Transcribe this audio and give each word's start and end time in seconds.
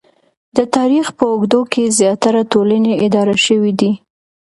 د 0.57 0.59
تاریخ 0.75 1.05
په 1.17 1.25
اوږدو 1.31 1.61
کې 1.73 1.93
زیاتره 1.99 2.41
ټولنې 2.51 2.93
اداره 3.05 3.35
شوې 3.45 3.71
دي 3.79 3.91